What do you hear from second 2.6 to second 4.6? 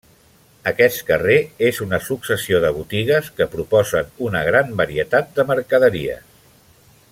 de botigues que proposen una